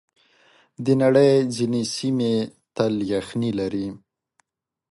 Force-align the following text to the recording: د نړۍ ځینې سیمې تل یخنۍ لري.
د 0.85 0.87
نړۍ 1.01 1.31
ځینې 1.55 1.81
سیمې 1.95 2.33
تل 2.75 2.93
یخنۍ 3.13 3.51
لري. 3.59 3.87